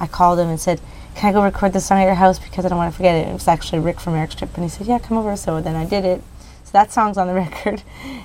I 0.00 0.06
called 0.06 0.38
him 0.38 0.48
and 0.48 0.60
said 0.60 0.80
can 1.16 1.30
I 1.30 1.32
go 1.32 1.42
record 1.42 1.72
this 1.72 1.86
song 1.86 1.98
at 1.98 2.04
your 2.04 2.14
house 2.14 2.38
because 2.38 2.66
I 2.66 2.68
don't 2.68 2.76
want 2.76 2.92
to 2.92 2.96
forget 2.96 3.16
it? 3.16 3.28
It 3.28 3.32
was 3.32 3.48
actually 3.48 3.78
Rick 3.78 4.00
from 4.00 4.14
Eric's 4.14 4.34
Trip, 4.34 4.54
and 4.54 4.62
he 4.62 4.68
said, 4.68 4.86
yeah, 4.86 4.98
come 4.98 5.16
over. 5.16 5.34
So 5.34 5.62
then 5.62 5.74
I 5.74 5.86
did 5.86 6.04
it. 6.04 6.22
So 6.64 6.72
that 6.72 6.92
song's 6.92 7.16
on 7.16 7.26
the 7.26 7.32
record, 7.34 7.82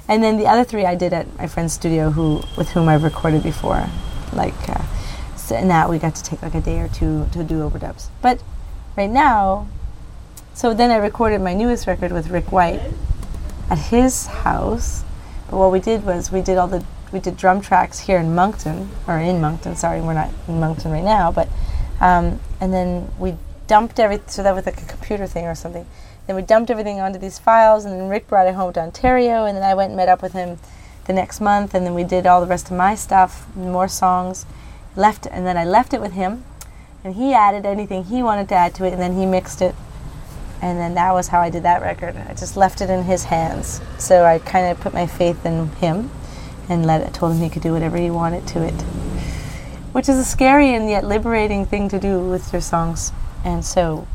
and 0.10 0.22
then 0.22 0.38
the 0.38 0.46
other 0.46 0.66
three 0.66 0.86
I 0.86 0.96
did 0.96 1.14
at 1.14 1.38
my 1.38 1.48
friend's 1.48 1.74
studio, 1.74 2.12
who 2.12 2.42
with 2.58 2.70
whom 2.72 2.90
I've 2.90 3.04
recorded 3.04 3.44
before, 3.44 3.88
like, 4.34 4.70
uh, 4.70 4.84
so, 5.38 5.56
and 5.56 5.70
that 5.70 5.90
we 5.90 6.00
got 6.00 6.16
to 6.16 6.24
take 6.24 6.42
like 6.42 6.54
a 6.54 6.60
day 6.60 6.80
or 6.80 6.90
two 6.90 7.28
to 7.32 7.46
do 7.46 7.60
overdubs. 7.60 8.10
But 8.22 8.44
right 8.98 9.10
now, 9.10 9.68
so 10.54 10.74
then 10.74 10.92
I 10.92 10.98
recorded 10.98 11.40
my 11.40 11.54
newest 11.54 11.88
record 11.88 12.12
with 12.12 12.30
Rick 12.30 12.52
White 12.52 12.82
at 13.72 13.80
his 13.80 14.28
house. 14.28 15.04
But 15.50 15.58
what 15.58 15.72
we 15.72 15.80
did 15.80 16.06
was 16.06 16.32
we 16.32 16.42
did 16.42 16.58
all 16.58 16.68
the 16.68 16.86
we 17.12 17.20
did 17.20 17.36
drum 17.36 17.60
tracks 17.60 18.00
here 18.00 18.20
in 18.20 18.36
Moncton, 18.36 18.90
or 19.08 19.18
in 19.18 19.42
Moncton. 19.42 19.76
Sorry, 19.76 20.00
we're 20.00 20.14
not 20.14 20.30
in 20.48 20.60
Moncton 20.60 20.92
right 20.92 21.04
now, 21.04 21.32
but 21.32 21.50
um, 22.00 22.40
and 22.62 22.74
then 22.74 23.10
we 23.18 23.36
dumped 23.68 24.00
everything, 24.00 24.28
so 24.28 24.44
that 24.44 24.54
was 24.54 24.66
like 24.66 24.82
a 24.82 24.86
computer 24.86 25.28
thing 25.28 25.46
or 25.46 25.56
something. 25.56 25.86
Then 26.28 26.36
we 26.36 26.42
dumped 26.42 26.70
everything 26.70 27.00
onto 27.00 27.20
these 27.20 27.40
files, 27.40 27.86
and 27.86 28.00
then 28.00 28.08
Rick 28.08 28.28
brought 28.28 28.48
it 28.48 28.56
home 28.56 28.72
to 28.74 28.80
Ontario, 28.80 29.46
and 29.46 29.58
then 29.58 29.64
I 29.64 29.74
went 29.74 29.90
and 29.90 29.98
met 29.98 30.08
up 30.08 30.22
with 30.22 30.34
him 30.34 30.60
the 31.06 31.14
next 31.14 31.42
month, 31.42 31.74
and 31.74 31.86
then 31.86 31.94
we 31.94 32.04
did 32.04 32.26
all 32.26 32.42
the 32.42 32.48
rest 32.48 32.72
of 32.72 32.78
my 32.78 32.96
stuff, 32.96 33.46
more 33.56 33.88
songs, 33.88 34.46
left, 34.96 35.26
and 35.26 35.46
then 35.46 35.58
I 35.58 35.66
left 35.66 35.94
it 35.94 36.00
with 36.00 36.14
him, 36.14 36.46
and 37.04 37.16
he 37.16 37.34
added 37.34 37.66
anything 37.66 38.06
he 38.06 38.24
wanted 38.24 38.48
to 38.50 38.56
add 38.56 38.76
to 38.76 38.86
it, 38.86 38.94
and 38.94 39.02
then 39.02 39.18
he 39.18 39.26
mixed 39.26 39.62
it, 39.62 39.76
and 40.62 40.80
then 40.80 40.94
that 40.96 41.14
was 41.14 41.28
how 41.28 41.42
I 41.42 41.50
did 41.50 41.64
that 41.64 41.82
record. 41.82 42.16
I 42.16 42.34
just 42.34 42.56
left 42.56 42.82
it 42.82 42.90
in 42.90 43.04
his 43.04 43.26
hands, 43.26 43.82
so 43.98 44.26
I 44.26 44.40
kind 44.40 44.72
of 44.72 44.80
put 44.80 44.94
my 44.94 45.08
faith 45.08 45.46
in 45.46 45.68
him, 45.74 46.12
and 46.70 46.86
let 46.86 47.02
it, 47.02 47.14
told 47.14 47.34
him 47.34 47.42
he 47.42 47.50
could 47.50 47.64
do 47.64 47.74
whatever 47.74 47.98
he 47.98 48.10
wanted 48.10 48.48
to 48.50 48.64
it 48.64 48.84
which 49.92 50.08
is 50.08 50.18
a 50.18 50.24
scary 50.24 50.74
and 50.74 50.90
yet 50.90 51.04
liberating 51.04 51.66
thing 51.66 51.90
to 51.90 52.00
do 52.00 52.20
with 52.20 52.52
your 52.54 52.62
songs. 52.62 53.12
And 53.44 53.64
so 53.64 54.08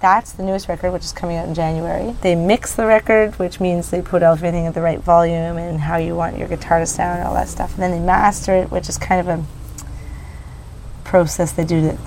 that's 0.00 0.32
the 0.32 0.42
newest 0.42 0.68
record, 0.68 0.92
which 0.92 1.04
is 1.04 1.12
coming 1.12 1.36
out 1.36 1.46
in 1.46 1.54
January. 1.54 2.14
They 2.22 2.34
mix 2.34 2.74
the 2.74 2.86
record, 2.86 3.38
which 3.38 3.60
means 3.60 3.90
they 3.90 4.02
put 4.02 4.22
everything 4.22 4.66
at 4.66 4.74
the 4.74 4.80
right 4.80 4.98
volume 4.98 5.56
and 5.56 5.80
how 5.80 5.98
you 5.98 6.16
want 6.16 6.38
your 6.38 6.48
guitar 6.48 6.80
to 6.80 6.86
sound 6.86 7.18
and 7.18 7.28
all 7.28 7.34
that 7.34 7.48
stuff. 7.48 7.74
And 7.74 7.82
then 7.82 7.90
they 7.92 8.00
master 8.00 8.54
it, 8.54 8.70
which 8.70 8.88
is 8.88 8.98
kind 8.98 9.20
of 9.20 9.40
a 9.40 9.44
process 11.04 11.52
they 11.52 11.64
do 11.64 11.80
that 11.82 11.98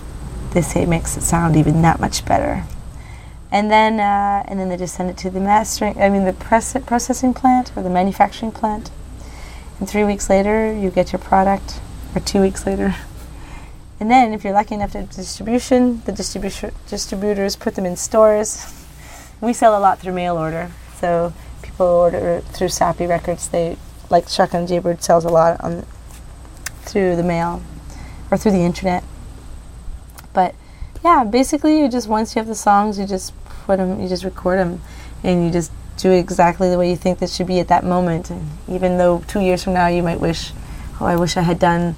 they 0.51 0.61
say 0.61 0.85
makes 0.85 1.17
it 1.17 1.21
sound 1.21 1.55
even 1.55 1.81
that 1.81 1.99
much 1.99 2.25
better. 2.25 2.65
And 3.53 3.69
then 3.69 3.99
uh, 3.99 4.43
and 4.47 4.59
then 4.59 4.69
they 4.69 4.77
just 4.77 4.95
send 4.95 5.11
it 5.11 5.17
to 5.17 5.29
the 5.29 5.39
mastering. 5.39 6.01
I 6.01 6.09
mean 6.09 6.25
the 6.25 6.33
press- 6.33 6.75
processing 6.87 7.35
plant 7.35 7.71
or 7.77 7.83
the 7.83 7.89
manufacturing 7.89 8.51
plant. 8.51 8.89
And 9.79 9.87
three 9.87 10.03
weeks 10.03 10.27
later, 10.27 10.73
you 10.73 10.89
get 10.89 11.11
your 11.11 11.19
product, 11.19 11.79
or 12.15 12.21
two 12.21 12.41
weeks 12.41 12.65
later. 12.65 12.95
And 13.99 14.11
then, 14.11 14.33
if 14.33 14.43
you're 14.43 14.53
lucky 14.53 14.75
enough 14.75 14.91
to 14.93 15.03
distribution, 15.03 16.01
the 16.03 16.11
distribution 16.11 16.73
distributors 16.89 17.55
put 17.55 17.75
them 17.75 17.85
in 17.85 17.95
stores. 17.95 18.65
We 19.39 19.53
sell 19.53 19.77
a 19.77 19.79
lot 19.79 19.99
through 19.99 20.11
mail 20.11 20.35
order, 20.35 20.71
so 20.99 21.31
people 21.61 21.85
order 21.85 22.41
through 22.41 22.67
Sappy 22.67 23.05
Records. 23.05 23.47
They 23.47 23.77
like 24.09 24.27
Shotgun 24.27 24.67
Jaybird 24.67 25.01
sells 25.03 25.23
a 25.23 25.29
lot 25.29 25.61
on 25.63 25.85
through 26.81 27.15
the 27.15 27.23
mail 27.23 27.61
or 28.29 28.37
through 28.37 28.51
the 28.51 28.65
internet. 28.65 29.05
But 30.33 30.53
yeah, 31.01 31.23
basically, 31.23 31.79
you 31.79 31.87
just 31.87 32.09
once 32.09 32.35
you 32.35 32.39
have 32.39 32.47
the 32.47 32.55
songs, 32.55 32.99
you 32.99 33.05
just 33.05 33.31
them, 33.67 34.01
you 34.01 34.07
just 34.07 34.23
record 34.23 34.59
them, 34.59 34.81
and 35.23 35.45
you 35.45 35.51
just 35.51 35.71
do 35.97 36.11
it 36.11 36.19
exactly 36.19 36.69
the 36.69 36.77
way 36.77 36.89
you 36.89 36.95
think 36.95 37.19
that 37.19 37.29
should 37.29 37.47
be 37.47 37.59
at 37.59 37.67
that 37.67 37.83
moment. 37.83 38.29
And 38.29 38.49
even 38.67 38.97
though 38.97 39.23
two 39.27 39.39
years 39.39 39.63
from 39.63 39.73
now 39.73 39.87
you 39.87 40.03
might 40.03 40.19
wish, 40.19 40.51
oh, 40.99 41.05
I 41.05 41.15
wish 41.15 41.37
I 41.37 41.41
had 41.41 41.59
done, 41.59 41.95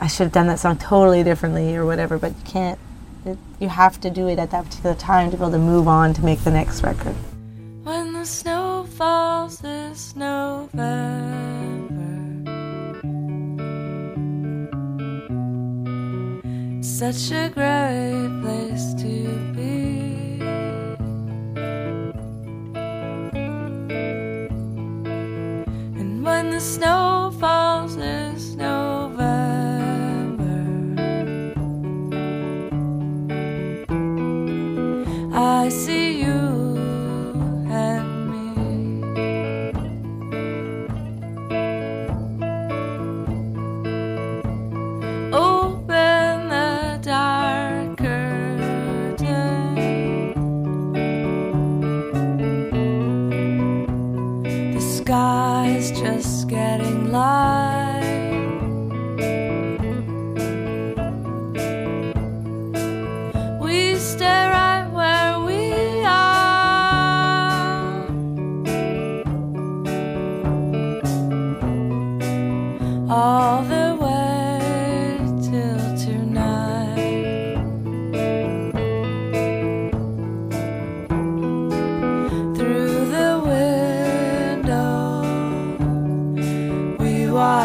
I 0.00 0.06
should 0.06 0.24
have 0.24 0.32
done 0.32 0.46
that 0.46 0.58
song 0.58 0.78
totally 0.78 1.22
differently 1.22 1.76
or 1.76 1.84
whatever, 1.84 2.18
but 2.18 2.30
you 2.30 2.42
can't. 2.44 2.78
It, 3.24 3.36
you 3.58 3.68
have 3.68 4.00
to 4.00 4.10
do 4.10 4.28
it 4.28 4.38
at 4.38 4.50
that 4.52 4.64
particular 4.64 4.94
time 4.94 5.30
to 5.30 5.36
be 5.36 5.42
able 5.42 5.50
to 5.52 5.58
move 5.58 5.88
on 5.88 6.14
to 6.14 6.24
make 6.24 6.40
the 6.44 6.50
next 6.50 6.82
record. 6.82 7.14
When 7.82 8.12
the 8.12 8.24
snow 8.24 8.86
falls 8.96 9.58
this 9.58 10.14
November, 10.14 11.34
such 16.82 17.32
a 17.32 17.48
great 17.48 18.40
place 18.42 18.94
to 18.94 19.52
be. 19.54 19.57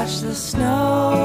Watch 0.04 0.20
the 0.20 0.36
snow. 0.36 1.23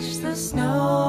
Watch 0.00 0.16
the 0.22 0.34
snow 0.34 0.99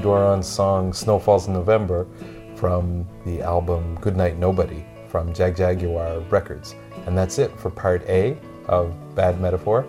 Julie 0.00 0.42
song 0.42 0.92
Snow 0.92 1.18
Falls 1.18 1.46
in 1.46 1.52
November 1.52 2.06
from 2.54 3.06
the 3.26 3.42
album 3.42 3.96
Goodnight 4.00 4.38
Nobody 4.38 4.84
from 5.08 5.32
Jagjaguwar 5.32 6.30
Records. 6.30 6.74
And 7.06 7.16
that's 7.16 7.38
it 7.38 7.50
for 7.58 7.70
part 7.70 8.02
A 8.08 8.38
of 8.66 8.94
Bad 9.14 9.40
Metaphor 9.40 9.86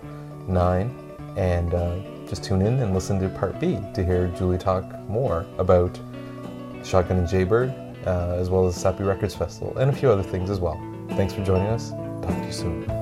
9. 0.48 0.96
And 1.38 1.74
uh, 1.74 1.98
just 2.28 2.44
tune 2.44 2.62
in 2.62 2.80
and 2.80 2.94
listen 2.94 3.20
to 3.20 3.30
part 3.30 3.60
B 3.60 3.80
to 3.94 4.04
hear 4.04 4.28
Julie 4.38 4.58
talk 4.58 4.84
more 5.08 5.46
about 5.58 5.98
Shotgun 6.84 7.18
and 7.18 7.28
Jaybird, 7.28 7.70
uh, 8.06 8.36
as 8.38 8.50
well 8.50 8.68
as 8.68 8.76
Sappy 8.76 9.04
Records 9.04 9.36
Festival, 9.36 9.78
and 9.78 9.90
a 9.90 9.94
few 9.94 10.10
other 10.10 10.24
things 10.24 10.50
as 10.50 10.60
well. 10.60 10.82
Thanks 11.12 11.34
for 11.34 11.44
joining 11.44 11.68
us. 11.68 11.92
Talk 11.92 12.38
to 12.38 12.46
you 12.46 12.52
soon. 12.52 13.01